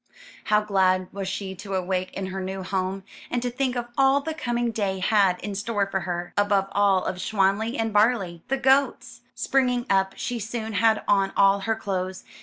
How 0.45 0.61
glad 0.61 1.13
was 1.13 1.27
she 1.27 1.53
to 1.57 1.75
awake 1.75 2.11
in 2.13 2.25
her 2.33 2.41
new 2.41 2.63
home; 2.63 3.03
and 3.29 3.39
to 3.43 3.51
think 3.51 3.75
of 3.75 3.89
all 3.95 4.19
the 4.19 4.33
coming 4.33 4.71
day 4.71 4.97
had 4.97 5.39
in 5.41 5.53
store 5.53 5.85
for 5.85 5.99
her, 5.99 6.33
above 6.35 6.69
all 6.71 7.05
of 7.05 7.17
Schwanli 7.21 7.77
and 7.77 7.93
Barlie, 7.93 8.41
the 8.47 8.57
goats! 8.57 9.21
Springing 9.35 9.85
up, 9.91 10.15
she 10.17 10.39
soon 10.39 10.73
had 10.73 11.03
on 11.07 11.31
all 11.37 11.59
her 11.59 11.75
clothes. 11.75 12.23